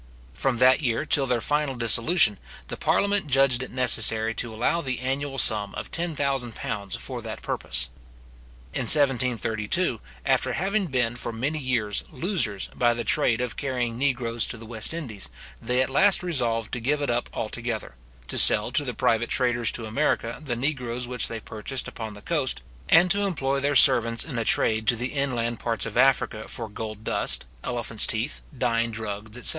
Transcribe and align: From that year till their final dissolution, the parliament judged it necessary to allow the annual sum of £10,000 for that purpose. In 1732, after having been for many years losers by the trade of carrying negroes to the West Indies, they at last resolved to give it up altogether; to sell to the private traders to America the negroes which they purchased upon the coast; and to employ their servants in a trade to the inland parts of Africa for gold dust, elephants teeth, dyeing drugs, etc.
From 0.33 0.57
that 0.57 0.81
year 0.81 1.05
till 1.05 1.27
their 1.27 1.41
final 1.41 1.75
dissolution, 1.75 2.39
the 2.69 2.75
parliament 2.75 3.27
judged 3.27 3.61
it 3.61 3.69
necessary 3.69 4.33
to 4.33 4.51
allow 4.51 4.81
the 4.81 4.99
annual 4.99 5.37
sum 5.37 5.75
of 5.75 5.91
£10,000 5.91 6.97
for 6.97 7.21
that 7.21 7.43
purpose. 7.43 7.91
In 8.73 8.85
1732, 8.89 10.01
after 10.25 10.53
having 10.53 10.87
been 10.87 11.15
for 11.15 11.31
many 11.31 11.59
years 11.59 12.03
losers 12.11 12.67
by 12.75 12.95
the 12.95 13.03
trade 13.03 13.41
of 13.41 13.55
carrying 13.55 13.95
negroes 13.95 14.47
to 14.47 14.57
the 14.57 14.65
West 14.65 14.91
Indies, 14.91 15.29
they 15.61 15.83
at 15.83 15.89
last 15.91 16.23
resolved 16.23 16.71
to 16.71 16.79
give 16.79 16.99
it 17.03 17.11
up 17.11 17.29
altogether; 17.31 17.93
to 18.27 18.39
sell 18.39 18.71
to 18.71 18.83
the 18.83 18.95
private 18.95 19.29
traders 19.29 19.71
to 19.73 19.85
America 19.85 20.41
the 20.43 20.55
negroes 20.55 21.07
which 21.07 21.27
they 21.27 21.39
purchased 21.39 21.87
upon 21.87 22.15
the 22.15 22.23
coast; 22.23 22.61
and 22.89 23.11
to 23.11 23.21
employ 23.21 23.59
their 23.59 23.75
servants 23.75 24.25
in 24.25 24.39
a 24.39 24.45
trade 24.45 24.87
to 24.87 24.95
the 24.95 25.13
inland 25.13 25.59
parts 25.59 25.85
of 25.85 25.95
Africa 25.95 26.47
for 26.47 26.67
gold 26.67 27.03
dust, 27.03 27.45
elephants 27.63 28.07
teeth, 28.07 28.41
dyeing 28.57 28.89
drugs, 28.89 29.37
etc. 29.37 29.49